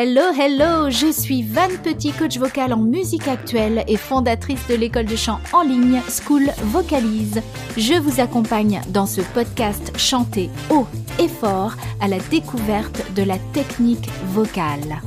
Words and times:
Hello, 0.00 0.30
hello, 0.32 0.90
je 0.90 1.10
suis 1.10 1.42
Van 1.42 1.66
Petit, 1.82 2.12
coach 2.12 2.38
vocal 2.38 2.72
en 2.72 2.76
musique 2.76 3.26
actuelle 3.26 3.82
et 3.88 3.96
fondatrice 3.96 4.64
de 4.68 4.76
l'école 4.76 5.06
de 5.06 5.16
chant 5.16 5.40
en 5.52 5.62
ligne 5.62 6.00
School 6.08 6.44
Vocalise. 6.66 7.42
Je 7.76 7.98
vous 7.98 8.20
accompagne 8.20 8.80
dans 8.90 9.06
ce 9.06 9.22
podcast 9.34 9.90
chanté 9.98 10.50
haut 10.70 10.86
et 11.18 11.26
fort 11.26 11.72
à 12.00 12.06
la 12.06 12.20
découverte 12.30 13.12
de 13.14 13.24
la 13.24 13.40
technique 13.52 14.08
vocale. 14.26 15.02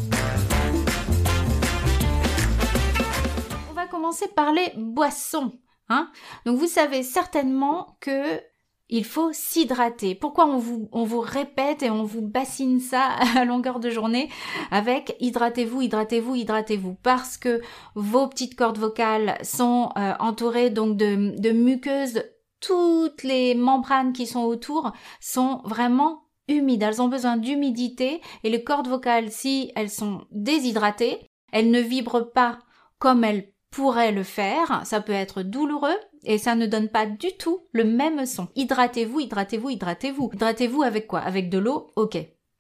On 3.70 3.74
va 3.74 3.88
commencer 3.88 4.28
par 4.28 4.52
les 4.52 4.74
boissons. 4.76 5.54
Hein 5.88 6.12
Donc 6.46 6.60
vous 6.60 6.68
savez 6.68 7.04
certainement 7.04 7.96
que 8.02 8.42
il 8.92 9.06
faut 9.06 9.32
s'hydrater. 9.32 10.16
Pourquoi 10.16 10.46
on 10.46 10.58
vous, 10.58 10.90
on 10.92 11.06
vous 11.06 11.22
répète 11.22 11.82
et 11.82 11.90
on 11.90 12.04
vous 12.04 12.22
bassine 12.22 12.80
ça 12.80 13.16
à 13.36 13.46
longueur 13.46 13.80
de 13.80 13.90
journée 13.90 14.30
avec 14.70 15.16
hydratez-vous, 15.20 15.82
hydratez-vous, 15.82 16.36
hydratez-vous 16.36 16.96
Parce 17.02 17.38
que 17.38 17.62
vos 17.96 18.28
petites 18.28 18.56
cordes 18.56 18.78
vocales 18.78 19.38
sont 19.44 19.90
euh, 19.98 20.14
entourées 20.20 20.70
donc 20.70 20.98
de, 20.98 21.40
de 21.40 21.52
muqueuses. 21.52 22.24
Toutes 22.60 23.24
les 23.24 23.56
membranes 23.56 24.14
qui 24.14 24.28
sont 24.28 24.44
autour 24.44 24.92
sont 25.20 25.62
vraiment 25.64 26.26
humides. 26.48 26.84
Elles 26.84 27.02
ont 27.02 27.08
besoin 27.08 27.38
d'humidité 27.38 28.22
et 28.44 28.50
les 28.50 28.64
cordes 28.64 28.88
vocales, 28.88 29.32
si 29.32 29.72
elles 29.76 29.90
sont 29.90 30.26
déshydratées, 30.32 31.26
elles 31.52 31.72
ne 31.72 31.80
vibrent 31.80 32.32
pas 32.32 32.60
comme 33.00 33.24
elles 33.24 33.51
pourraient 33.72 34.12
le 34.12 34.24
faire. 34.24 34.82
Ça 34.86 35.02
peut 35.02 35.12
être 35.14 35.42
douloureux, 35.42 35.98
et 36.24 36.38
ça 36.38 36.56
ne 36.56 36.68
donne 36.68 36.90
pas 36.90 37.06
du 37.06 37.36
tout 37.38 37.66
le 37.72 37.84
même 37.84 38.26
son. 38.26 38.48
Hydratez-vous, 38.56 39.22
hydratez-vous, 39.22 39.70
hydratez-vous. 39.70 40.30
Hydratez-vous 40.34 40.84
avec 40.84 41.08
quoi? 41.08 41.20
Avec 41.20 41.50
de 41.50 41.58
l'eau? 41.58 41.92
Ok. 41.96 42.18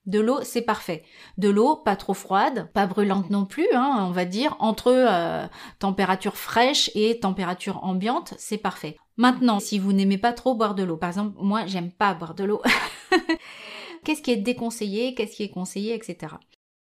De 0.08 0.20
l'eau, 0.20 0.40
c'est 0.42 0.64
parfait. 0.64 1.03
De 1.38 1.48
l'eau, 1.48 1.76
pas 1.76 1.95
trop 1.95 2.16
froide, 2.16 2.72
pas 2.73 2.88
brûlante 2.88 3.30
non 3.30 3.45
plus, 3.45 3.68
hein, 3.73 4.08
on 4.08 4.12
va 4.12 4.26
dire, 4.26 4.56
entre 4.59 4.88
euh, 4.88 5.45
température 5.78 6.38
fraîche 6.38 6.90
et 6.95 7.20
température 7.20 7.84
ambiante, 7.84 8.34
c'est 8.40 8.58
parfait. 8.58 8.98
Maintenant, 9.18 9.59
si 9.59 9.78
vous 9.78 9.94
n'aimez 9.94 10.18
pas 10.18 10.34
trop 10.34 10.56
boire 10.56 10.73
de 10.73 10.81
l'eau, 10.81 10.98
par 10.98 11.09
exemple, 11.09 11.38
moi, 11.40 11.68
j'aime 11.68 11.92
pas 11.92 12.16
boire 12.16 12.34
de 12.34 12.44
l'eau. 12.44 12.64
qu'est-ce 14.03 14.23
qui 14.23 14.31
est 14.31 14.38
déconseillé, 14.38 15.14
qu'est-ce 15.14 15.36
qui 15.36 15.44
est 15.44 15.52
conseillé, 15.52 15.94
etc. 15.94 16.34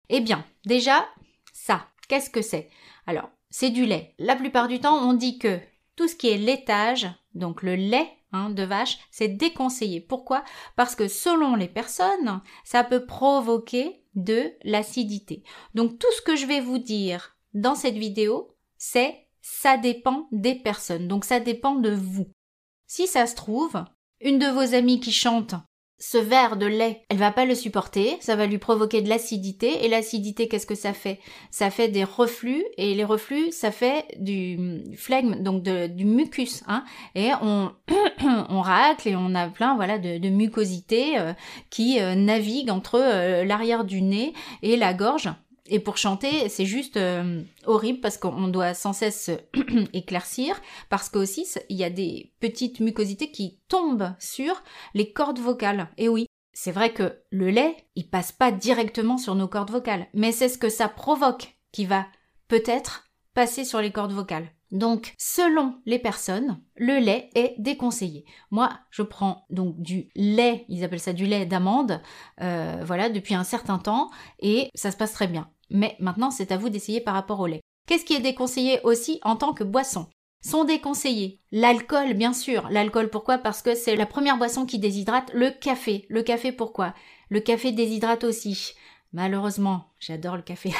Eh 0.08 0.20
bien, 0.20 0.42
déjà, 0.64 1.06
ça, 1.52 1.88
qu'est-ce 2.08 2.30
que 2.30 2.40
c'est? 2.40 2.70
Alors, 3.06 3.28
c'est 3.50 3.70
du 3.70 3.84
lait. 3.84 4.14
La 4.18 4.36
plupart 4.36 4.68
du 4.68 4.80
temps, 4.80 4.96
on 4.96 5.12
dit 5.12 5.38
que 5.38 5.60
tout 5.96 6.08
ce 6.08 6.14
qui 6.14 6.28
est 6.28 6.38
laitage, 6.38 7.08
donc 7.34 7.62
le 7.62 7.74
lait 7.74 8.08
hein, 8.32 8.50
de 8.50 8.62
vache, 8.62 8.98
c'est 9.10 9.28
déconseillé. 9.28 10.00
Pourquoi? 10.00 10.44
Parce 10.76 10.94
que 10.94 11.08
selon 11.08 11.56
les 11.56 11.68
personnes, 11.68 12.40
ça 12.64 12.84
peut 12.84 13.04
provoquer 13.04 14.04
de 14.14 14.52
l'acidité. 14.64 15.42
Donc 15.74 15.98
tout 15.98 16.10
ce 16.16 16.22
que 16.22 16.36
je 16.36 16.46
vais 16.46 16.60
vous 16.60 16.78
dire 16.78 17.36
dans 17.54 17.74
cette 17.74 17.96
vidéo, 17.96 18.56
c'est 18.78 19.26
ça 19.42 19.76
dépend 19.76 20.28
des 20.32 20.54
personnes. 20.54 21.08
Donc 21.08 21.24
ça 21.24 21.40
dépend 21.40 21.74
de 21.74 21.90
vous. 21.90 22.28
Si 22.86 23.06
ça 23.06 23.26
se 23.26 23.34
trouve, 23.34 23.84
une 24.20 24.38
de 24.38 24.46
vos 24.46 24.74
amies 24.74 25.00
qui 25.00 25.12
chante 25.12 25.54
ce 26.02 26.16
verre 26.16 26.56
de 26.56 26.64
lait, 26.64 27.02
elle 27.10 27.18
va 27.18 27.30
pas 27.30 27.44
le 27.44 27.54
supporter, 27.54 28.16
ça 28.20 28.34
va 28.34 28.46
lui 28.46 28.56
provoquer 28.56 29.02
de 29.02 29.08
l'acidité 29.10 29.84
et 29.84 29.88
l'acidité 29.88 30.48
qu'est-ce 30.48 30.66
que 30.66 30.74
ça 30.74 30.94
fait? 30.94 31.20
Ça 31.50 31.70
fait 31.70 31.88
des 31.88 32.04
reflux 32.04 32.64
et 32.78 32.94
les 32.94 33.04
reflux 33.04 33.52
ça 33.52 33.70
fait 33.70 34.06
du 34.18 34.82
flegme 34.96 35.42
donc 35.42 35.62
du 35.62 36.04
mucus 36.06 36.62
hein 36.66 36.84
et 37.14 37.28
on 37.42 37.70
on 38.48 38.60
racle 38.62 39.08
et 39.08 39.16
on 39.16 39.34
a 39.34 39.48
plein 39.48 39.76
voilà 39.76 39.98
de, 39.98 40.28
mucosité 40.30 41.18
euh, 41.18 41.34
qui 41.68 42.00
euh, 42.00 42.14
navigue 42.14 42.70
entre 42.70 42.98
euh, 42.98 43.44
l'arrière 43.44 43.84
du 43.84 44.00
nez 44.00 44.32
et 44.62 44.76
la 44.76 44.94
gorge 44.94 45.28
et 45.70 45.78
pour 45.78 45.96
chanter, 45.96 46.48
c'est 46.48 46.66
juste 46.66 46.96
euh, 46.96 47.42
horrible 47.64 48.00
parce 48.00 48.18
qu'on 48.18 48.48
doit 48.48 48.74
sans 48.74 48.92
cesse 48.92 49.30
éclaircir, 49.92 50.60
parce 50.88 51.08
qu'aussi 51.08 51.46
il 51.68 51.76
y 51.76 51.84
a 51.84 51.90
des 51.90 52.32
petites 52.40 52.80
mucosités 52.80 53.30
qui 53.30 53.60
tombent 53.68 54.12
sur 54.18 54.64
les 54.94 55.12
cordes 55.12 55.38
vocales. 55.38 55.88
Et 55.96 56.08
oui, 56.08 56.26
c'est 56.52 56.72
vrai 56.72 56.92
que 56.92 57.20
le 57.30 57.50
lait, 57.50 57.76
il 57.94 58.10
passe 58.10 58.32
pas 58.32 58.50
directement 58.50 59.16
sur 59.16 59.36
nos 59.36 59.46
cordes 59.46 59.70
vocales, 59.70 60.08
mais 60.12 60.32
c'est 60.32 60.48
ce 60.48 60.58
que 60.58 60.68
ça 60.68 60.88
provoque 60.88 61.56
qui 61.70 61.86
va 61.86 62.06
peut-être 62.48 63.08
passer 63.32 63.64
sur 63.64 63.80
les 63.80 63.92
cordes 63.92 64.12
vocales. 64.12 64.50
Donc, 64.72 65.14
selon 65.18 65.76
les 65.86 65.98
personnes, 66.00 66.60
le 66.76 66.98
lait 66.98 67.30
est 67.34 67.54
déconseillé. 67.58 68.24
Moi, 68.50 68.70
je 68.90 69.02
prends 69.02 69.46
donc 69.50 69.80
du 69.80 70.08
lait, 70.16 70.64
ils 70.68 70.82
appellent 70.84 71.00
ça 71.00 71.12
du 71.12 71.26
lait 71.26 71.46
d'amande, 71.46 72.00
euh, 72.40 72.82
voilà, 72.84 73.08
depuis 73.08 73.34
un 73.34 73.44
certain 73.44 73.78
temps, 73.78 74.10
et 74.40 74.68
ça 74.74 74.90
se 74.90 74.96
passe 74.96 75.12
très 75.12 75.28
bien 75.28 75.48
mais 75.70 75.96
maintenant 76.00 76.30
c'est 76.30 76.52
à 76.52 76.56
vous 76.56 76.68
d'essayer 76.68 77.00
par 77.00 77.14
rapport 77.14 77.40
au 77.40 77.46
lait. 77.46 77.60
Qu'est-ce 77.86 78.04
qui 78.04 78.14
est 78.14 78.20
déconseillé 78.20 78.80
aussi 78.84 79.18
en 79.22 79.36
tant 79.36 79.52
que 79.52 79.64
boisson? 79.64 80.06
Sont 80.42 80.64
déconseillés. 80.64 81.40
L'alcool, 81.52 82.14
bien 82.14 82.32
sûr. 82.32 82.68
L'alcool, 82.70 83.10
pourquoi? 83.10 83.36
Parce 83.36 83.60
que 83.60 83.74
c'est 83.74 83.96
la 83.96 84.06
première 84.06 84.38
boisson 84.38 84.64
qui 84.64 84.78
déshydrate. 84.78 85.30
Le 85.34 85.50
café. 85.50 86.06
Le 86.08 86.22
café, 86.22 86.50
pourquoi? 86.50 86.94
Le 87.28 87.40
café 87.40 87.72
déshydrate 87.72 88.24
aussi. 88.24 88.72
Malheureusement, 89.12 89.90
j'adore 89.98 90.36
le 90.36 90.42
café. 90.42 90.72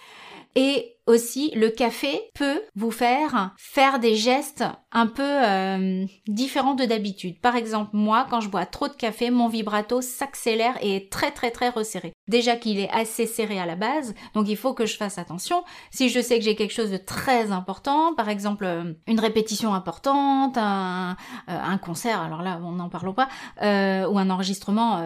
Et 0.54 0.96
aussi, 1.06 1.50
le 1.56 1.68
café 1.68 2.20
peut 2.34 2.62
vous 2.76 2.90
faire 2.90 3.54
faire 3.58 3.98
des 3.98 4.14
gestes 4.14 4.64
un 4.92 5.06
peu 5.06 5.22
euh, 5.22 6.04
différents 6.28 6.74
de 6.74 6.84
d'habitude. 6.84 7.40
Par 7.40 7.56
exemple, 7.56 7.90
moi, 7.92 8.26
quand 8.30 8.40
je 8.40 8.48
bois 8.48 8.66
trop 8.66 8.88
de 8.88 8.92
café, 8.94 9.30
mon 9.30 9.48
vibrato 9.48 10.00
s'accélère 10.00 10.76
et 10.80 10.96
est 10.96 11.10
très 11.10 11.30
très 11.30 11.50
très 11.50 11.70
resserré. 11.70 12.12
Déjà 12.28 12.56
qu'il 12.56 12.78
est 12.78 12.90
assez 12.90 13.26
serré 13.26 13.58
à 13.58 13.66
la 13.66 13.74
base, 13.74 14.14
donc 14.34 14.48
il 14.48 14.56
faut 14.56 14.74
que 14.74 14.86
je 14.86 14.96
fasse 14.96 15.18
attention. 15.18 15.64
Si 15.90 16.08
je 16.08 16.20
sais 16.20 16.38
que 16.38 16.44
j'ai 16.44 16.54
quelque 16.54 16.74
chose 16.74 16.90
de 16.90 16.98
très 16.98 17.50
important, 17.50 18.14
par 18.14 18.28
exemple 18.28 18.64
euh, 18.64 18.92
une 19.08 19.20
répétition 19.20 19.74
importante, 19.74 20.56
un, 20.56 21.16
euh, 21.48 21.58
un 21.58 21.78
concert, 21.78 22.20
alors 22.20 22.42
là, 22.42 22.60
on 22.62 22.72
n'en 22.72 22.88
parle 22.88 23.12
pas, 23.14 23.28
ou 23.60 24.18
un 24.18 24.30
enregistrement 24.30 25.02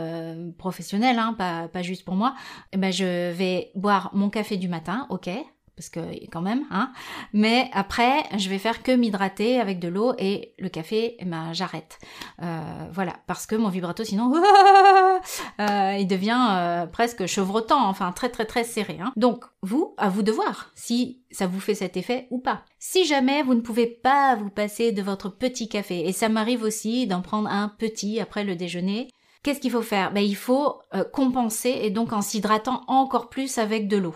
professionnel, 0.58 1.18
hein, 1.18 1.34
pas, 1.36 1.68
pas 1.68 1.82
juste 1.82 2.04
pour 2.04 2.14
moi, 2.14 2.34
eh 2.72 2.76
ben 2.76 2.92
je 2.92 3.32
vais 3.32 3.70
boire 3.74 4.10
mon 4.12 4.30
café 4.30 4.56
du 4.56 4.68
matin, 4.68 5.06
ok, 5.10 5.30
parce 5.76 5.90
que 5.90 6.00
quand 6.32 6.40
même, 6.40 6.64
hein. 6.70 6.90
Mais 7.34 7.70
après, 7.74 8.24
je 8.38 8.48
vais 8.48 8.58
faire 8.58 8.82
que 8.82 8.92
m'hydrater 8.92 9.60
avec 9.60 9.78
de 9.78 9.88
l'eau 9.88 10.14
et 10.18 10.54
le 10.58 10.70
café, 10.70 11.16
eh 11.18 11.24
ben, 11.26 11.52
j'arrête. 11.52 11.98
Euh, 12.42 12.86
voilà, 12.92 13.12
parce 13.26 13.46
que 13.46 13.56
mon 13.56 13.68
vibrato, 13.68 14.02
sinon, 14.02 14.32
euh, 15.60 15.96
il 15.98 16.06
devient 16.06 16.46
euh, 16.50 16.86
presque 16.86 17.26
chevrotant, 17.26 17.86
enfin 17.88 18.12
très 18.12 18.30
très 18.30 18.46
très 18.46 18.64
serré. 18.64 18.98
Hein. 19.02 19.12
Donc, 19.16 19.44
vous, 19.60 19.94
à 19.98 20.08
vous 20.08 20.22
de 20.22 20.32
voir 20.32 20.70
si 20.74 21.20
ça 21.30 21.46
vous 21.46 21.60
fait 21.60 21.74
cet 21.74 21.98
effet 21.98 22.26
ou 22.30 22.38
pas. 22.38 22.62
Si 22.78 23.04
jamais 23.04 23.42
vous 23.42 23.54
ne 23.54 23.60
pouvez 23.60 23.86
pas 23.86 24.34
vous 24.34 24.50
passer 24.50 24.92
de 24.92 25.02
votre 25.02 25.28
petit 25.28 25.68
café, 25.68 26.08
et 26.08 26.12
ça 26.12 26.30
m'arrive 26.30 26.62
aussi 26.62 27.06
d'en 27.06 27.20
prendre 27.20 27.50
un 27.50 27.68
petit 27.68 28.18
après 28.18 28.44
le 28.44 28.56
déjeuner, 28.56 29.08
Qu'est-ce 29.42 29.60
qu'il 29.60 29.70
faut 29.70 29.82
faire? 29.82 30.12
Ben, 30.12 30.22
Il 30.22 30.34
faut 30.34 30.80
compenser 31.12 31.70
et 31.82 31.90
donc 31.90 32.12
en 32.12 32.20
s'hydratant 32.20 32.82
encore 32.88 33.28
plus 33.28 33.58
avec 33.58 33.86
de 33.86 33.96
l'eau. 33.96 34.14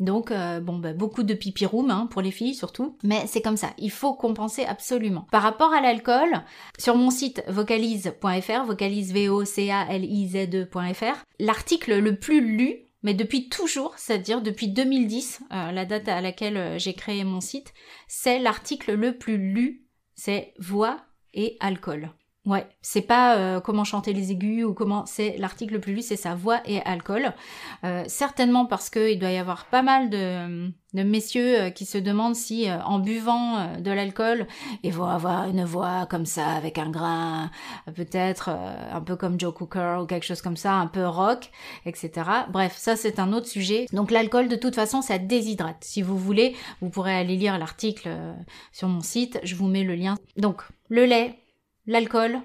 Donc, 0.00 0.30
euh, 0.30 0.60
bon, 0.60 0.78
bah, 0.78 0.94
beaucoup 0.94 1.22
de 1.22 1.34
pipi 1.34 1.66
room 1.66 1.90
hein, 1.90 2.08
pour 2.10 2.22
les 2.22 2.30
filles 2.30 2.54
surtout. 2.54 2.96
Mais 3.04 3.26
c'est 3.26 3.42
comme 3.42 3.56
ça, 3.56 3.70
il 3.78 3.90
faut 3.90 4.14
compenser 4.14 4.64
absolument. 4.64 5.26
Par 5.30 5.42
rapport 5.42 5.72
à 5.72 5.80
l'alcool, 5.80 6.42
sur 6.78 6.96
mon 6.96 7.10
site 7.10 7.44
vocalise.fr, 7.48 8.64
vocalise 8.66 9.12
v 9.12 9.28
o 9.28 9.44
c 9.44 9.70
a 9.70 9.86
l 9.92 10.04
i 10.04 10.26
z 10.26 10.48
e.fr, 10.54 11.24
l'article 11.38 11.98
le 11.98 12.16
plus 12.16 12.40
lu 12.40 12.86
mais 13.02 13.14
depuis 13.14 13.48
toujours, 13.48 13.94
c'est-à-dire 13.96 14.42
depuis 14.42 14.68
2010, 14.68 15.40
euh, 15.52 15.72
la 15.72 15.86
date 15.86 16.08
à 16.08 16.20
laquelle 16.20 16.56
euh, 16.56 16.78
j'ai 16.78 16.92
créé 16.92 17.24
mon 17.24 17.40
site, 17.40 17.72
c'est 18.08 18.38
l'article 18.38 18.94
le 18.94 19.16
plus 19.16 19.38
lu, 19.38 19.86
c'est 20.14 20.52
voix 20.58 21.00
et 21.32 21.56
alcool. 21.60 22.10
Ouais, 22.46 22.66
c'est 22.80 23.02
pas 23.02 23.36
euh, 23.36 23.60
comment 23.60 23.84
chanter 23.84 24.14
les 24.14 24.32
aigus 24.32 24.64
ou 24.64 24.72
comment 24.72 25.04
c'est 25.04 25.36
l'article 25.36 25.74
le 25.74 25.80
plus 25.80 25.94
lu, 25.96 26.00
c'est 26.00 26.16
sa 26.16 26.34
voix 26.34 26.62
et 26.64 26.80
alcool. 26.86 27.34
Euh, 27.84 28.02
certainement 28.06 28.64
parce 28.64 28.88
que 28.88 29.12
il 29.12 29.18
doit 29.18 29.30
y 29.30 29.36
avoir 29.36 29.66
pas 29.66 29.82
mal 29.82 30.08
de, 30.08 30.72
de 30.94 31.02
messieurs 31.02 31.60
euh, 31.60 31.70
qui 31.70 31.84
se 31.84 31.98
demandent 31.98 32.34
si 32.34 32.66
en 32.70 32.98
buvant 32.98 33.76
de 33.78 33.90
l'alcool, 33.90 34.46
ils 34.82 34.92
vont 34.92 35.04
avoir 35.04 35.50
une 35.50 35.66
voix 35.66 36.06
comme 36.06 36.24
ça 36.24 36.46
avec 36.48 36.78
un 36.78 36.88
grain, 36.88 37.50
peut-être 37.94 38.48
un 38.48 39.02
peu 39.02 39.16
comme 39.16 39.38
Joe 39.38 39.52
Cooker 39.52 39.98
ou 40.02 40.06
quelque 40.06 40.24
chose 40.24 40.40
comme 40.40 40.56
ça, 40.56 40.72
un 40.72 40.86
peu 40.86 41.06
rock, 41.06 41.50
etc. 41.84 42.10
Bref, 42.50 42.74
ça 42.78 42.96
c'est 42.96 43.18
un 43.18 43.34
autre 43.34 43.48
sujet. 43.48 43.84
Donc 43.92 44.10
l'alcool 44.10 44.48
de 44.48 44.56
toute 44.56 44.76
façon 44.76 45.02
ça 45.02 45.18
déshydrate. 45.18 45.84
Si 45.84 46.00
vous 46.00 46.16
voulez, 46.16 46.56
vous 46.80 46.88
pourrez 46.88 47.14
aller 47.14 47.36
lire 47.36 47.58
l'article 47.58 48.08
sur 48.72 48.88
mon 48.88 49.02
site, 49.02 49.38
je 49.42 49.54
vous 49.56 49.66
mets 49.66 49.84
le 49.84 49.94
lien. 49.94 50.16
Donc 50.38 50.62
le 50.88 51.04
lait 51.04 51.36
l'alcool, 51.90 52.40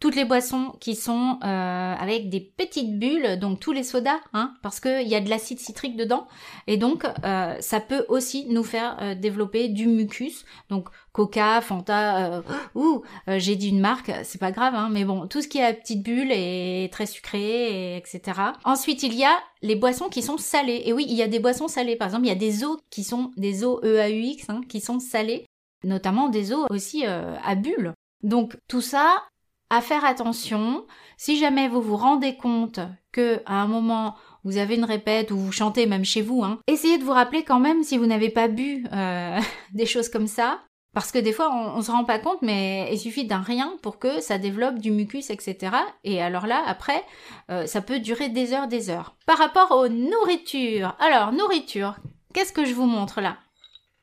toutes 0.00 0.16
les 0.16 0.24
boissons 0.24 0.72
qui 0.80 0.96
sont 0.96 1.38
euh, 1.44 1.94
avec 1.94 2.30
des 2.30 2.40
petites 2.40 2.98
bulles, 2.98 3.38
donc 3.38 3.60
tous 3.60 3.72
les 3.72 3.82
sodas, 3.82 4.18
hein, 4.32 4.54
parce 4.62 4.80
qu'il 4.80 5.06
y 5.06 5.14
a 5.14 5.20
de 5.20 5.28
l'acide 5.28 5.58
citrique 5.58 5.94
dedans, 5.94 6.26
et 6.66 6.78
donc 6.78 7.04
euh, 7.24 7.54
ça 7.60 7.80
peut 7.80 8.06
aussi 8.08 8.46
nous 8.48 8.64
faire 8.64 8.96
euh, 9.02 9.14
développer 9.14 9.68
du 9.68 9.86
mucus. 9.86 10.46
Donc 10.70 10.88
Coca, 11.12 11.60
Fanta, 11.60 12.42
ou 12.74 13.02
j'ai 13.26 13.56
dit 13.56 13.68
une 13.68 13.80
marque, 13.80 14.10
c'est 14.22 14.40
pas 14.40 14.52
grave, 14.52 14.74
hein, 14.74 14.88
mais 14.90 15.04
bon, 15.04 15.26
tout 15.26 15.42
ce 15.42 15.48
qui 15.48 15.58
est 15.58 15.64
à 15.64 15.74
petites 15.74 16.02
bulles 16.02 16.30
est 16.30 16.90
très 16.92 17.06
sucré, 17.06 17.40
et 17.40 17.96
etc. 17.96 18.40
Ensuite, 18.64 19.02
il 19.02 19.14
y 19.14 19.24
a 19.24 19.36
les 19.60 19.74
boissons 19.74 20.08
qui 20.08 20.22
sont 20.22 20.38
salées. 20.38 20.82
Et 20.86 20.92
oui, 20.92 21.04
il 21.08 21.16
y 21.16 21.22
a 21.22 21.28
des 21.28 21.40
boissons 21.40 21.66
salées. 21.66 21.96
Par 21.96 22.06
exemple, 22.06 22.26
il 22.26 22.28
y 22.28 22.32
a 22.32 22.36
des 22.36 22.64
eaux 22.64 22.78
qui 22.90 23.02
sont 23.02 23.32
des 23.36 23.64
eaux 23.64 23.82
EAUX, 23.82 24.48
hein, 24.48 24.60
qui 24.68 24.80
sont 24.80 25.00
salées, 25.00 25.46
notamment 25.82 26.28
des 26.28 26.52
eaux 26.52 26.66
aussi 26.70 27.04
à 27.04 27.54
bulles. 27.56 27.92
Donc 28.22 28.56
tout 28.68 28.80
ça, 28.80 29.22
à 29.70 29.80
faire 29.80 30.04
attention. 30.04 30.86
Si 31.16 31.38
jamais 31.38 31.68
vous 31.68 31.80
vous 31.80 31.96
rendez 31.96 32.36
compte 32.36 32.80
que 33.12 33.40
à 33.46 33.54
un 33.62 33.66
moment 33.66 34.16
vous 34.44 34.56
avez 34.56 34.74
une 34.74 34.84
répète 34.84 35.30
ou 35.30 35.36
vous 35.36 35.52
chantez 35.52 35.86
même 35.86 36.04
chez 36.04 36.22
vous, 36.22 36.42
hein, 36.42 36.58
essayez 36.66 36.98
de 36.98 37.04
vous 37.04 37.12
rappeler 37.12 37.44
quand 37.44 37.60
même 37.60 37.82
si 37.82 37.96
vous 37.96 38.06
n'avez 38.06 38.30
pas 38.30 38.48
bu 38.48 38.84
euh, 38.92 39.38
des 39.72 39.86
choses 39.86 40.08
comme 40.08 40.26
ça. 40.26 40.60
Parce 40.92 41.12
que 41.12 41.18
des 41.18 41.32
fois, 41.32 41.52
on, 41.54 41.78
on 41.78 41.82
se 41.82 41.90
rend 41.92 42.04
pas 42.04 42.18
compte, 42.18 42.42
mais 42.42 42.88
il 42.92 42.98
suffit 42.98 43.24
d'un 43.24 43.42
rien 43.42 43.74
pour 43.80 44.00
que 44.00 44.20
ça 44.20 44.38
développe 44.38 44.80
du 44.80 44.90
mucus, 44.90 45.30
etc. 45.30 45.76
Et 46.02 46.20
alors 46.20 46.48
là, 46.48 46.64
après, 46.66 47.04
euh, 47.48 47.64
ça 47.66 47.80
peut 47.80 48.00
durer 48.00 48.28
des 48.28 48.52
heures, 48.54 48.66
des 48.66 48.90
heures. 48.90 49.14
Par 49.24 49.38
rapport 49.38 49.70
aux 49.70 49.88
nourritures. 49.88 50.96
Alors, 50.98 51.30
nourriture, 51.30 51.94
qu'est-ce 52.34 52.52
que 52.52 52.64
je 52.64 52.74
vous 52.74 52.86
montre 52.86 53.20
là? 53.20 53.36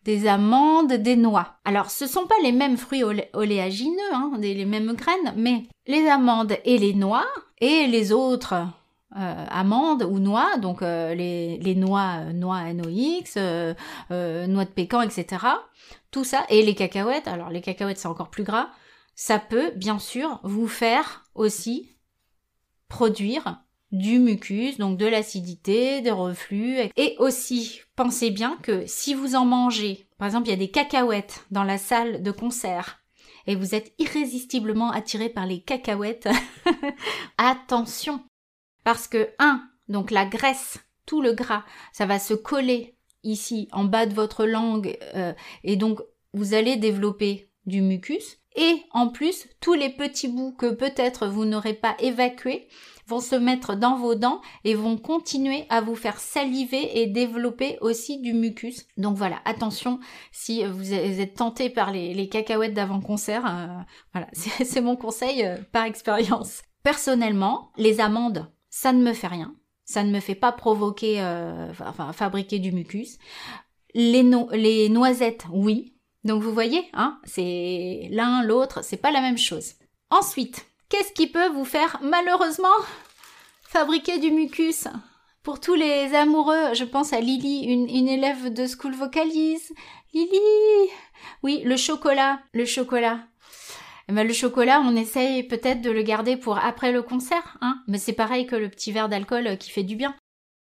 Des 0.07 0.25
amandes, 0.25 0.93
des 0.93 1.17
noix. 1.17 1.57
Alors, 1.65 1.91
ce 1.91 2.07
sont 2.07 2.27
pas 2.27 2.35
les 2.41 2.53
mêmes 2.53 2.77
fruits 2.77 3.03
oléagineux, 3.33 4.13
hein, 4.13 4.31
les 4.39 4.63
mêmes 4.63 4.93
graines, 4.93 5.33
mais 5.35 5.63
les 5.85 6.07
amandes 6.07 6.55
et 6.63 6.77
les 6.77 6.93
noix 6.93 7.25
et 7.59 7.87
les 7.87 8.13
autres 8.13 8.53
euh, 9.17 9.45
amandes 9.49 10.03
ou 10.03 10.19
noix, 10.19 10.55
donc 10.59 10.81
euh, 10.81 11.13
les, 11.13 11.75
noix, 11.75 12.19
euh, 12.21 12.31
noix 12.31 12.71
NOx, 12.71 13.35
noix 14.47 14.65
de 14.65 14.71
pécan, 14.73 15.01
etc. 15.01 15.45
Tout 16.09 16.23
ça, 16.23 16.45
et 16.47 16.63
les 16.63 16.73
cacahuètes, 16.73 17.27
alors 17.27 17.49
les 17.49 17.59
cacahuètes 17.59 17.97
c'est 17.97 18.07
encore 18.07 18.29
plus 18.29 18.43
gras, 18.43 18.69
ça 19.13 19.39
peut 19.39 19.71
bien 19.75 19.99
sûr 19.99 20.39
vous 20.43 20.69
faire 20.69 21.25
aussi 21.35 21.97
produire 22.87 23.61
du 23.91 24.19
mucus, 24.19 24.77
donc 24.77 24.97
de 24.97 25.05
l'acidité, 25.05 26.01
des 26.01 26.11
reflux. 26.11 26.77
Et 26.95 27.15
aussi, 27.19 27.81
pensez 27.95 28.31
bien 28.31 28.57
que 28.61 28.85
si 28.85 29.13
vous 29.13 29.35
en 29.35 29.45
mangez, 29.45 30.07
par 30.17 30.27
exemple, 30.27 30.47
il 30.47 30.51
y 30.51 30.53
a 30.53 30.57
des 30.57 30.71
cacahuètes 30.71 31.45
dans 31.51 31.63
la 31.63 31.77
salle 31.77 32.23
de 32.23 32.31
concert, 32.31 33.03
et 33.45 33.55
vous 33.55 33.75
êtes 33.75 33.93
irrésistiblement 33.97 34.91
attiré 34.91 35.29
par 35.29 35.45
les 35.45 35.61
cacahuètes, 35.61 36.27
attention. 37.37 38.21
Parce 38.83 39.07
que, 39.07 39.29
un, 39.39 39.63
donc 39.87 40.11
la 40.11 40.25
graisse, 40.25 40.79
tout 41.05 41.21
le 41.21 41.33
gras, 41.33 41.63
ça 41.93 42.05
va 42.05 42.19
se 42.19 42.33
coller 42.33 42.95
ici, 43.23 43.67
en 43.71 43.85
bas 43.85 44.05
de 44.05 44.13
votre 44.13 44.45
langue, 44.45 44.97
euh, 45.15 45.33
et 45.63 45.75
donc 45.75 46.01
vous 46.33 46.53
allez 46.53 46.75
développer 46.75 47.49
du 47.65 47.81
mucus. 47.81 48.37
Et 48.57 48.81
en 48.91 49.07
plus, 49.07 49.47
tous 49.61 49.75
les 49.75 49.89
petits 49.89 50.27
bouts 50.27 50.51
que 50.51 50.71
peut-être 50.71 51.27
vous 51.27 51.45
n'aurez 51.45 51.75
pas 51.75 51.95
évacués 51.99 52.67
vont 53.05 53.19
se 53.21 53.35
mettre 53.35 53.75
dans 53.75 53.95
vos 53.95 54.15
dents 54.15 54.41
et 54.63 54.73
vont 54.73 54.97
continuer 54.97 55.65
à 55.69 55.79
vous 55.79 55.95
faire 55.95 56.19
saliver 56.19 56.99
et 56.99 57.07
développer 57.07 57.77
aussi 57.81 58.19
du 58.19 58.33
mucus. 58.33 58.85
Donc 58.97 59.15
voilà, 59.15 59.37
attention 59.45 59.99
si 60.31 60.65
vous 60.65 60.91
êtes 60.93 61.35
tenté 61.35 61.69
par 61.69 61.91
les, 61.91 62.27
cacahuètes 62.29 62.73
d'avant-concert, 62.73 63.45
euh, 63.45 63.67
voilà, 64.11 64.27
c'est 64.33 64.81
mon 64.81 64.95
conseil 64.95 65.45
euh, 65.45 65.57
par 65.71 65.85
expérience. 65.85 66.63
Personnellement, 66.83 67.71
les 67.77 68.01
amandes, 68.01 68.51
ça 68.69 68.91
ne 68.91 69.03
me 69.03 69.13
fait 69.13 69.27
rien. 69.27 69.55
Ça 69.85 70.03
ne 70.03 70.11
me 70.11 70.19
fait 70.19 70.35
pas 70.35 70.51
provoquer, 70.51 71.21
euh, 71.21 71.71
enfin, 71.79 72.11
fabriquer 72.11 72.59
du 72.59 72.73
mucus. 72.73 73.19
Les, 73.93 74.23
les 74.51 74.89
noisettes, 74.89 75.45
oui. 75.51 75.96
Donc 76.23 76.43
vous 76.43 76.53
voyez, 76.53 76.89
hein, 76.93 77.19
c'est 77.23 78.07
l'un, 78.11 78.43
l'autre, 78.43 78.83
c'est 78.83 78.97
pas 78.97 79.11
la 79.11 79.21
même 79.21 79.37
chose. 79.37 79.73
Ensuite, 80.09 80.65
Qu'est-ce 80.89 81.11
qui 81.11 81.27
peut 81.27 81.49
vous 81.49 81.65
faire 81.65 81.99
malheureusement 82.01 82.67
fabriquer 83.63 84.19
du 84.19 84.31
mucus? 84.31 84.87
Pour 85.43 85.59
tous 85.59 85.75
les 85.75 86.13
amoureux, 86.15 86.73
je 86.75 86.85
pense 86.85 87.11
à 87.11 87.19
Lily, 87.19 87.65
une, 87.65 88.07
élève 88.07 88.53
de 88.53 88.65
School 88.65 88.93
Vocalise. 88.93 89.73
Lily 90.13 90.89
Oui, 91.43 91.61
le 91.65 91.75
chocolat, 91.75 92.39
le 92.53 92.63
chocolat. 92.63 93.19
Eh 94.07 94.13
ben, 94.13 94.25
le 94.25 94.31
chocolat, 94.31 94.81
on 94.81 94.95
essaye 94.95 95.43
peut-être 95.43 95.81
de 95.81 95.91
le 95.91 96.03
garder 96.03 96.37
pour 96.37 96.57
après 96.57 96.93
le 96.93 97.01
concert, 97.01 97.57
hein 97.59 97.81
mais 97.89 97.97
c'est 97.97 98.13
pareil 98.13 98.47
que 98.47 98.55
le 98.55 98.69
petit 98.69 98.93
verre 98.93 99.09
d'alcool 99.09 99.57
qui 99.57 99.71
fait 99.71 99.83
du 99.83 99.97
bien. 99.97 100.15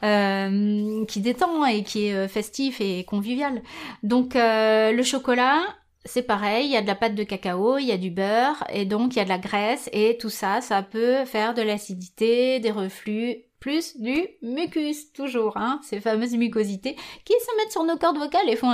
Euh, 0.05 1.05
qui 1.07 1.21
détend 1.21 1.67
et 1.67 1.83
qui 1.83 2.07
est 2.07 2.15
euh, 2.15 2.29
festif 2.29 2.81
et 2.81 3.03
convivial. 3.03 3.63
Donc 4.05 4.37
euh, 4.37 4.93
le 4.93 5.03
chocolat, 5.03 5.61
c'est 6.05 6.23
pareil, 6.23 6.67
il 6.67 6.73
y 6.73 6.77
a 6.77 6.83
de 6.83 6.87
la 6.87 6.95
pâte 6.95 7.17
de 7.17 7.25
cacao, 7.25 7.79
il 7.79 7.87
y 7.87 7.91
a 7.91 7.97
du 7.97 8.13
beurre, 8.13 8.63
et 8.73 8.85
donc 8.85 9.15
il 9.15 9.19
y 9.19 9.21
a 9.21 9.25
de 9.25 9.29
la 9.29 9.39
graisse, 9.39 9.91
et 9.93 10.17
tout 10.17 10.31
ça, 10.31 10.61
ça 10.61 10.83
peut 10.83 11.25
faire 11.25 11.53
de 11.53 11.63
l'acidité, 11.63 12.61
des 12.61 12.71
reflux, 12.71 13.39
plus 13.59 13.99
du 13.99 14.25
mucus, 14.41 15.13
toujours, 15.13 15.57
hein, 15.57 15.81
ces 15.83 16.01
fameuses 16.01 16.37
mucosités 16.37 16.95
qui 17.25 17.33
se 17.33 17.57
mettent 17.57 17.73
sur 17.73 17.83
nos 17.83 17.97
cordes 17.97 18.19
vocales 18.19 18.49
et 18.49 18.55
font 18.55 18.73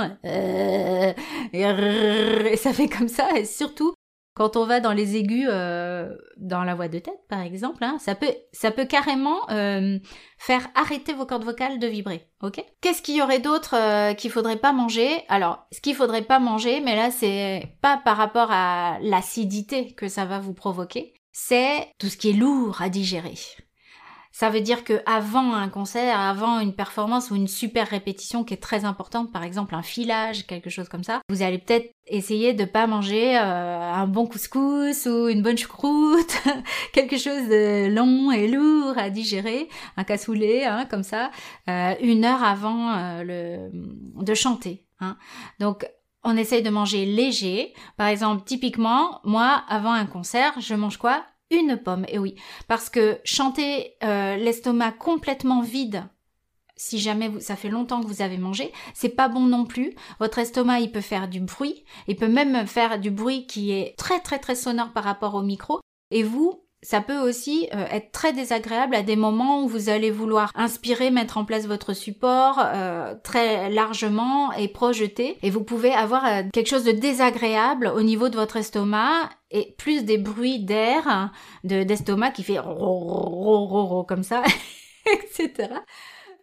et 1.53 2.55
ça 2.55 2.71
fait 2.71 2.87
comme 2.87 3.07
ça, 3.07 3.27
et 3.35 3.45
surtout 3.45 3.94
quand 4.35 4.57
on 4.57 4.65
va 4.65 4.81
dans 4.81 4.91
les 4.91 5.15
aigus, 5.15 5.47
euh, 5.49 6.13
dans 6.37 6.63
la 6.63 6.75
voix 6.75 6.89
de 6.89 6.99
tête 6.99 7.25
par 7.29 7.39
exemple, 7.39 7.83
hein, 7.83 7.97
ça 7.99 8.15
peut, 8.15 8.33
ça 8.51 8.69
peut 8.69 8.85
carrément 8.85 9.49
euh, 9.49 9.97
faire 10.37 10.67
arrêter 10.75 11.13
vos 11.13 11.25
cordes 11.25 11.45
vocales 11.45 11.79
de 11.79 11.87
vibrer. 11.87 12.27
Ok? 12.43 12.63
Qu'est-ce 12.81 13.01
qu'il 13.01 13.15
y 13.15 13.21
aurait 13.21 13.39
d'autre 13.39 13.75
euh, 13.75 14.13
qu'il 14.13 14.29
faudrait 14.29 14.57
pas 14.57 14.73
manger? 14.73 15.23
Alors, 15.29 15.65
ce 15.71 15.79
qu'il 15.79 15.95
faudrait 15.95 16.21
pas 16.21 16.39
manger, 16.39 16.81
mais 16.81 16.95
là 16.97 17.11
c'est 17.11 17.77
pas 17.81 17.97
par 18.03 18.17
rapport 18.17 18.51
à 18.51 18.99
l'acidité 19.01 19.93
que 19.93 20.09
ça 20.09 20.25
va 20.25 20.39
vous 20.39 20.53
provoquer, 20.53 21.13
c'est 21.31 21.87
tout 21.97 22.07
ce 22.07 22.17
qui 22.17 22.29
est 22.31 22.33
lourd 22.33 22.81
à 22.81 22.89
digérer. 22.89 23.35
Ça 24.37 24.49
veut 24.49 24.59
dire 24.59 24.83
que 24.83 25.01
avant 25.05 25.53
un 25.53 25.69
concert, 25.69 26.19
avant 26.19 26.59
une 26.59 26.73
performance 26.73 27.31
ou 27.31 27.37
une 27.37 27.47
super 27.47 27.87
répétition 27.87 28.43
qui 28.43 28.53
est 28.53 28.61
très 28.61 28.83
importante, 28.83 29.31
par 29.31 29.43
exemple 29.43 29.75
un 29.75 29.81
filage, 29.81 30.45
quelque 30.45 30.69
chose 30.69 30.89
comme 30.89 31.05
ça, 31.05 31.21
vous 31.29 31.41
allez 31.41 31.57
peut-être 31.57 31.89
essayer 32.07 32.51
de 32.51 32.65
pas 32.65 32.85
manger 32.85 33.37
euh, 33.37 33.79
un 33.93 34.07
bon 34.07 34.27
couscous 34.27 35.05
ou 35.05 35.29
une 35.29 35.41
bonne 35.41 35.57
choucroute, 35.57 36.43
quelque 36.91 37.15
chose 37.17 37.47
de 37.47 37.87
long 37.87 38.29
et 38.29 38.49
lourd 38.49 38.97
à 38.97 39.09
digérer, 39.09 39.69
un 39.95 40.03
cassoulet, 40.03 40.65
hein, 40.65 40.85
comme 40.85 41.03
ça, 41.03 41.31
euh, 41.69 41.93
une 42.01 42.25
heure 42.25 42.43
avant 42.43 42.91
euh, 42.91 43.23
le 43.23 44.21
de 44.21 44.33
chanter. 44.33 44.85
Hein. 44.99 45.15
Donc 45.61 45.87
on 46.25 46.35
essaye 46.35 46.61
de 46.61 46.69
manger 46.69 47.05
léger. 47.05 47.73
Par 47.95 48.07
exemple, 48.07 48.43
typiquement, 48.43 49.21
moi, 49.23 49.63
avant 49.69 49.93
un 49.93 50.05
concert, 50.05 50.59
je 50.59 50.75
mange 50.75 50.97
quoi? 50.97 51.23
Une 51.51 51.77
pomme, 51.77 52.05
et 52.07 52.19
oui, 52.19 52.35
parce 52.67 52.89
que 52.89 53.19
chanter 53.23 53.95
euh, 54.03 54.35
l'estomac 54.35 54.93
complètement 54.93 55.61
vide, 55.61 56.07
si 56.75 56.99
jamais 56.99 57.29
vous, 57.29 57.39
ça 57.39 57.55
fait 57.55 57.69
longtemps 57.69 58.01
que 58.01 58.07
vous 58.07 58.21
avez 58.21 58.37
mangé, 58.37 58.71
c'est 58.93 59.09
pas 59.09 59.29
bon 59.29 59.41
non 59.41 59.65
plus. 59.65 59.95
Votre 60.19 60.39
estomac, 60.39 60.79
il 60.81 60.91
peut 60.91 61.01
faire 61.01 61.27
du 61.27 61.39
bruit, 61.39 61.85
il 62.07 62.15
peut 62.15 62.27
même 62.27 62.67
faire 62.67 62.99
du 62.99 63.11
bruit 63.11 63.47
qui 63.47 63.71
est 63.71 63.95
très 63.97 64.19
très 64.19 64.39
très 64.39 64.55
sonore 64.55 64.91
par 64.91 65.03
rapport 65.03 65.35
au 65.35 65.41
micro. 65.41 65.79
Et 66.11 66.23
vous, 66.23 66.64
ça 66.85 67.01
peut 67.01 67.17
aussi 67.17 67.67
euh, 67.73 67.83
être 67.89 68.11
très 68.11 68.31
désagréable 68.31 68.93
à 68.93 69.01
des 69.01 69.15
moments 69.15 69.63
où 69.63 69.67
vous 69.67 69.89
allez 69.89 70.11
vouloir 70.11 70.51
inspirer, 70.53 71.09
mettre 71.09 71.39
en 71.39 71.43
place 71.43 71.65
votre 71.65 71.93
support 71.93 72.61
euh, 72.63 73.15
très 73.23 73.71
largement 73.71 74.53
et 74.53 74.67
projeter. 74.67 75.39
Et 75.41 75.49
vous 75.49 75.63
pouvez 75.63 75.91
avoir 75.91 76.23
euh, 76.25 76.43
quelque 76.53 76.69
chose 76.69 76.83
de 76.83 76.91
désagréable 76.91 77.87
au 77.87 78.03
niveau 78.03 78.29
de 78.29 78.35
votre 78.35 78.57
estomac 78.57 79.31
et 79.49 79.73
plus 79.79 80.05
des 80.05 80.19
bruits 80.19 80.59
d'air, 80.59 81.31
d'estomac 81.63 82.31
qui 82.31 82.43
fait 82.43 82.59
comme 84.07 84.23
ça, 84.23 84.43
etc. 85.11 85.69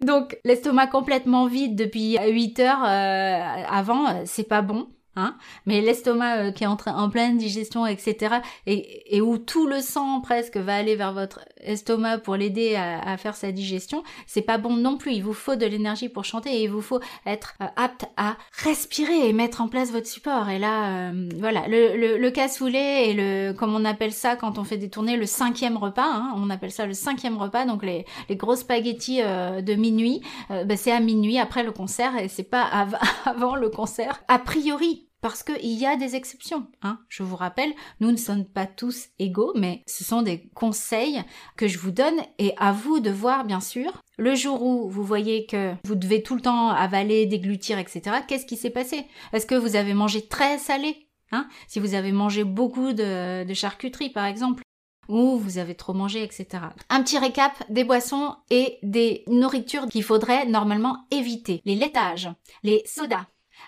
Donc 0.01 0.37
l'estomac 0.45 0.89
complètement 0.89 1.47
vide 1.47 1.77
depuis 1.77 2.19
8 2.19 2.59
heures 2.59 2.83
avant, 2.83 4.25
c'est 4.25 4.49
pas 4.49 4.63
bon. 4.63 4.89
Hein 5.15 5.37
mais 5.67 5.83
l'estomac 5.83 6.39
euh, 6.39 6.51
qui 6.53 6.65
est 6.65 6.67
en, 6.67 6.77
train, 6.77 6.97
en 6.97 7.11
pleine 7.11 7.37
digestion, 7.37 7.87
etc., 7.87 8.37
et, 8.67 9.15
et, 9.15 9.21
où 9.21 9.37
tout 9.37 9.67
le 9.67 9.83
sang 9.83 10.23
presque 10.23 10.57
va 10.57 10.75
aller 10.75 10.97
vers 10.97 11.13
votre 11.13 11.41
estomac 11.59 12.17
pour 12.19 12.35
l'aider 12.37 12.77
à, 12.77 13.17
faire 13.19 13.37
sa 13.37 13.53
digestion, 13.53 14.03
c'est 14.27 14.41
pas 14.41 14.57
bon 14.57 14.75
non 14.75 14.97
plus. 14.97 15.13
Il 15.13 15.23
vous 15.23 15.35
faut 15.35 15.55
de 15.55 15.67
l'énergie 15.67 16.09
pour 16.09 16.25
chanter 16.25 16.55
et 16.55 16.63
il 16.63 16.71
vous 16.71 16.81
faut 16.81 17.01
être 17.27 17.55
euh, 17.61 17.67
apte 17.77 18.07
à 18.17 18.39
respirer 18.65 19.29
et 19.29 19.35
mettre 19.35 19.61
en 19.61 19.69
place 19.69 19.91
votre 19.91 20.07
support. 20.07 20.49
Et 20.49 20.59
là, 20.59 21.11
euh, 21.11 21.29
voilà, 21.39 21.69
le, 21.69 21.95
le, 21.97 22.17
le, 22.17 22.31
cassoulet 22.31 23.11
et 23.11 23.13
le, 23.13 23.53
comme 23.53 23.75
on 23.75 23.85
appelle 23.85 24.13
ça 24.13 24.37
quand 24.37 24.57
on 24.57 24.65
fait 24.65 24.79
des 24.79 24.89
tournées, 24.89 25.19
le 25.19 25.27
cinquième 25.27 25.77
repas, 25.77 26.07
hein, 26.07 26.33
on 26.37 26.49
appelle 26.49 26.73
ça 26.73 26.87
le 26.87 26.95
cinquième 26.95 27.37
repas, 27.37 27.67
donc 27.67 27.83
les, 27.83 28.07
les 28.31 28.37
gros 28.37 28.57
spaghettis 28.57 29.21
de 29.21 29.75
minuit, 29.75 30.23
bah, 30.49 30.77
c'est 30.77 30.93
à 30.93 31.01
minuit 31.01 31.39
après 31.39 31.63
le 31.63 31.73
concert 31.73 32.17
et 32.17 32.29
c'est 32.29 32.43
pas 32.43 32.63
avant 33.27 33.57
le 33.57 33.69
concert. 33.69 34.23
A 34.29 34.39
priori, 34.39 35.02
parce 35.23 35.45
qu'il 35.45 35.73
y 35.73 35.87
a 35.87 35.97
des 35.97 36.17
exceptions. 36.17 36.67
Hein. 36.83 36.99
Je 37.09 37.23
vous 37.23 37.37
rappelle, 37.37 37.73
nous 38.01 38.11
ne 38.11 38.17
sommes 38.17 38.45
pas 38.45 38.67
tous 38.67 39.07
égaux, 39.19 39.53
mais 39.55 39.83
ce 39.87 40.05
sont 40.05 40.21
des 40.21 40.51
conseils 40.55 41.23
que 41.57 41.69
je 41.69 41.79
vous 41.79 41.93
donne 41.93 42.21
et 42.39 42.55
à 42.59 42.73
vous 42.73 43.01
de 43.01 43.11
voir, 43.11 43.45
bien 43.45 43.61
sûr. 43.61 44.03
Le 44.19 44.35
jour 44.35 44.63
où 44.63 44.91
vous 44.91 45.05
voyez 45.05 45.47
que 45.47 45.75
vous 45.85 45.95
devez 45.95 46.23
tout 46.23 46.35
le 46.35 46.43
temps 46.43 46.69
avaler, 46.69 47.25
déglutir, 47.27 47.79
etc., 47.79 48.17
qu'est-ce 48.27 48.47
qui 48.47 48.57
s'est 48.57 48.71
passé? 48.71 49.07
Est-ce 49.33 49.47
que 49.47 49.55
vous 49.55 49.77
avez 49.77 49.95
mangé 49.95 50.27
très 50.27 50.59
salé 50.59 51.09
hein? 51.31 51.49
Si 51.69 51.79
vous 51.79 51.95
avez 51.95 52.13
mangé 52.13 52.43
beaucoup 52.43 52.93
de, 52.93 53.45
de 53.45 53.55
charcuterie, 53.55 54.11
par 54.11 54.27
exemple, 54.27 54.65
ou 55.09 55.39
vous 55.39 55.59
avez 55.59 55.77
trop 55.77 55.93
mangé, 55.93 56.23
etc. 56.23 56.65
Un 56.89 57.03
petit 57.03 57.19
récap 57.19 57.53
des 57.69 57.85
boissons 57.85 58.35
et 58.51 58.79
des 58.83 59.23
nourritures 59.29 59.87
qu'il 59.87 60.03
faudrait 60.03 60.47
normalement 60.47 61.07
éviter. 61.11 61.61
Les 61.65 61.77
laitages, 61.77 62.29
les 62.63 62.83
sodas, 62.87 63.27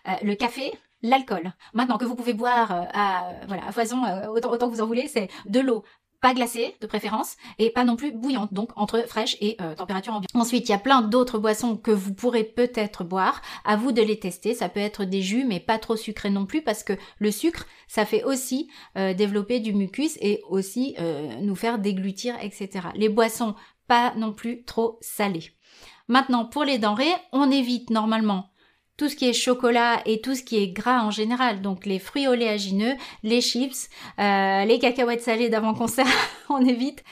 euh, 0.09 0.13
le 0.23 0.35
café, 0.35 0.73
l'alcool. 1.05 1.53
Maintenant 1.75 1.99
que 1.99 2.05
vous 2.05 2.17
pouvez 2.17 2.33
boire 2.33 2.73
euh, 2.73 2.85
à, 2.93 3.33
voilà, 3.47 3.67
à 3.69 3.73
foison 3.73 4.05
euh, 4.05 4.27
autant, 4.29 4.51
autant 4.51 4.69
que 4.69 4.75
vous 4.75 4.81
en 4.81 4.87
voulez, 4.87 5.07
c'est 5.07 5.29
de 5.47 5.61
l'eau, 5.61 5.85
pas 6.21 6.33
glacée 6.33 6.75
de 6.81 6.87
préférence 6.87 7.37
et 7.59 7.69
pas 7.69 7.85
non 7.85 7.97
plus 7.97 8.11
bouillante, 8.11 8.55
donc 8.55 8.71
entre 8.77 9.07
fraîche 9.07 9.37
et 9.43 9.59
euh, 9.61 9.75
température 9.75 10.15
ambiante. 10.15 10.31
Ensuite, 10.35 10.67
il 10.67 10.73
y 10.73 10.75
a 10.75 10.79
plein 10.79 11.03
d'autres 11.03 11.39
boissons 11.39 11.77
que 11.77 11.91
vous 11.91 12.15
pourrez 12.15 12.43
peut-être 12.43 13.05
boire. 13.05 13.43
À 13.67 13.77
vous 13.77 13.93
de 13.93 14.01
les 14.01 14.19
tester. 14.19 14.55
Ça 14.55 14.71
peut 14.71 14.81
être 14.81 15.05
des 15.05 15.21
jus, 15.21 15.45
mais 15.45 15.61
pas 15.61 15.79
trop 15.79 15.97
sucrés 15.97 16.31
non 16.31 16.47
plus, 16.47 16.63
parce 16.63 16.83
que 16.83 16.95
le 17.19 17.31
sucre, 17.31 17.67
ça 17.87 18.07
fait 18.07 18.25
aussi 18.25 18.71
développer 18.95 19.61
du 19.61 19.75
mucus 19.75 20.17
et 20.23 20.41
aussi 20.49 20.97
nous 21.43 21.55
faire 21.55 21.79
déglutir, 21.79 22.35
etc. 22.41 22.89
Les 22.95 23.11
boissons, 23.11 23.55
pas 23.87 24.15
non 24.17 24.33
plus 24.33 24.65
trop 24.65 24.99
salées. 25.03 25.51
Maintenant, 26.09 26.47
pour 26.47 26.65
les 26.65 26.79
denrées, 26.79 27.15
on 27.33 27.51
évite 27.51 27.91
normalement 27.91 28.51
tout 28.97 29.09
ce 29.09 29.17
qui 29.17 29.29
est 29.29 29.33
chocolat 29.33 30.01
et 30.07 30.21
tout 30.21 30.35
ce 30.35 30.43
qui 30.43 30.57
est 30.57 30.69
gras 30.69 31.03
en 31.03 31.11
général, 31.11 31.63
donc 31.63 31.85
les 31.85 31.99
fruits 31.99 32.29
oléagineux, 32.29 32.95
les 33.23 33.41
chips, 33.41 33.89
euh, 34.21 34.65
les 34.65 34.79
cacahuètes 34.79 35.23
salées 35.23 35.49
d'avant-concert, 35.49 36.07
on 36.49 36.65
évite. 36.65 37.03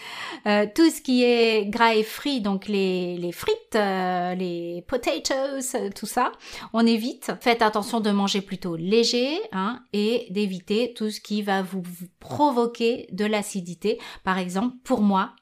Euh, 0.46 0.66
tout 0.72 0.90
ce 0.90 1.00
qui 1.00 1.24
est 1.24 1.66
gras 1.68 1.94
et 1.94 2.04
frit, 2.04 2.40
donc 2.40 2.68
les, 2.68 3.16
les 3.16 3.32
frites, 3.32 3.74
euh, 3.74 4.34
les 4.34 4.84
potatoes, 4.86 5.90
tout 5.94 6.06
ça, 6.06 6.30
on 6.72 6.86
évite. 6.86 7.32
Faites 7.40 7.62
attention 7.62 8.00
de 8.00 8.10
manger 8.10 8.42
plutôt 8.42 8.76
léger 8.76 9.40
hein, 9.52 9.80
et 9.92 10.26
d'éviter 10.30 10.94
tout 10.94 11.10
ce 11.10 11.20
qui 11.20 11.42
va 11.42 11.62
vous 11.62 11.82
provoquer 12.20 13.08
de 13.10 13.24
l'acidité. 13.24 13.98
Par 14.22 14.38
exemple, 14.38 14.76
pour 14.84 15.00
moi, 15.00 15.34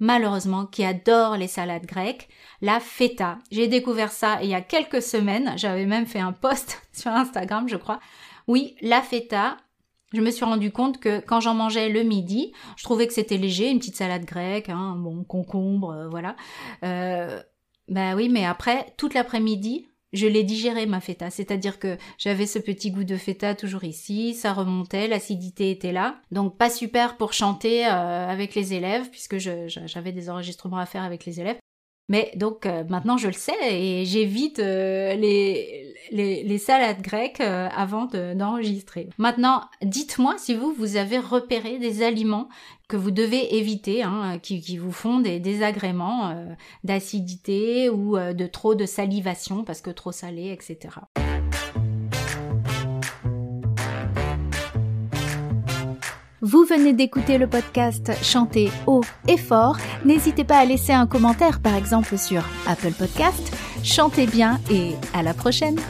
malheureusement, 0.00 0.66
qui 0.66 0.84
adore 0.84 1.36
les 1.36 1.48
salades 1.48 1.86
grecques, 1.86 2.28
la 2.60 2.80
feta. 2.80 3.38
J'ai 3.50 3.68
découvert 3.68 4.12
ça 4.12 4.38
il 4.42 4.48
y 4.48 4.54
a 4.54 4.60
quelques 4.60 5.02
semaines, 5.02 5.52
j'avais 5.56 5.86
même 5.86 6.06
fait 6.06 6.20
un 6.20 6.32
post 6.32 6.82
sur 6.92 7.10
Instagram, 7.10 7.68
je 7.68 7.76
crois. 7.76 8.00
Oui, 8.46 8.76
la 8.82 9.00
feta, 9.00 9.56
je 10.12 10.20
me 10.20 10.30
suis 10.30 10.44
rendu 10.44 10.70
compte 10.70 11.00
que 11.00 11.20
quand 11.20 11.40
j'en 11.40 11.54
mangeais 11.54 11.88
le 11.88 12.02
midi, 12.02 12.52
je 12.76 12.84
trouvais 12.84 13.06
que 13.06 13.12
c'était 13.12 13.36
léger, 13.36 13.70
une 13.70 13.78
petite 13.78 13.96
salade 13.96 14.24
grecque, 14.24 14.68
hein, 14.68 14.94
bon 14.96 15.24
concombre, 15.24 15.90
euh, 15.90 16.08
voilà. 16.08 16.36
Euh, 16.84 17.40
bah 17.88 18.14
oui, 18.14 18.28
mais 18.28 18.44
après, 18.44 18.94
toute 18.96 19.14
l'après-midi, 19.14 19.86
je 20.14 20.26
l'ai 20.26 20.44
digéré 20.44 20.86
ma 20.86 21.00
feta, 21.00 21.30
c'est-à-dire 21.30 21.78
que 21.78 21.98
j'avais 22.18 22.46
ce 22.46 22.58
petit 22.58 22.90
goût 22.90 23.04
de 23.04 23.16
feta 23.16 23.54
toujours 23.54 23.84
ici, 23.84 24.34
ça 24.34 24.52
remontait, 24.52 25.08
l'acidité 25.08 25.70
était 25.70 25.92
là, 25.92 26.16
donc 26.30 26.56
pas 26.56 26.70
super 26.70 27.16
pour 27.16 27.32
chanter 27.32 27.86
euh, 27.86 28.28
avec 28.28 28.54
les 28.54 28.72
élèves 28.72 29.10
puisque 29.10 29.38
j'avais 29.38 30.12
des 30.12 30.30
enregistrements 30.30 30.78
à 30.78 30.86
faire 30.86 31.02
avec 31.02 31.24
les 31.26 31.40
élèves. 31.40 31.58
Mais 32.08 32.32
donc 32.36 32.66
euh, 32.66 32.84
maintenant 32.88 33.16
je 33.16 33.28
le 33.28 33.32
sais 33.32 33.52
et 33.62 34.04
j'évite 34.04 34.58
euh, 34.58 35.14
les, 35.14 36.58
salades 36.58 37.02
grecques 37.02 37.40
avant 37.40 38.06
d'enregistrer. 38.06 39.08
maintenant, 39.18 39.62
dites-moi 39.82 40.34
si 40.38 40.54
vous, 40.54 40.72
vous 40.72 40.96
avez 40.96 41.18
repéré 41.18 41.78
des 41.78 42.02
aliments 42.02 42.48
que 42.88 42.96
vous 42.96 43.10
devez 43.10 43.56
éviter, 43.56 44.02
hein, 44.02 44.38
qui, 44.42 44.76
vous 44.76 44.92
font 44.92 45.20
des 45.20 45.40
désagréments 45.40 46.28
euh, 46.28 46.54
d'acidité 46.84 47.88
ou 47.88 48.16
euh, 48.16 48.34
de 48.34 48.46
trop 48.46 48.74
de 48.74 48.86
salivation 48.86 49.64
parce 49.64 49.80
que 49.80 49.90
trop 49.90 50.12
salé, 50.12 50.52
etc. 50.52 50.96
Vous 56.46 56.64
venez 56.64 56.92
d'écouter 56.92 57.38
le 57.38 57.46
podcast 57.46 58.12
Chanter 58.22 58.70
haut 58.86 59.00
et 59.26 59.38
fort. 59.38 59.78
N'hésitez 60.04 60.44
pas 60.44 60.58
à 60.58 60.66
laisser 60.66 60.92
un 60.92 61.06
commentaire 61.06 61.58
par 61.58 61.74
exemple 61.74 62.18
sur 62.18 62.42
Apple 62.66 62.92
Podcast. 62.92 63.50
Chantez 63.82 64.26
bien 64.26 64.60
et 64.70 64.90
à 65.14 65.22
la 65.22 65.32
prochaine. 65.32 65.80